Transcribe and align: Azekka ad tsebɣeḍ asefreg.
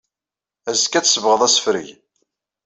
Azekka 0.69 0.95
ad 0.99 1.05
tsebɣeḍ 1.05 1.41
asefreg. 1.47 1.87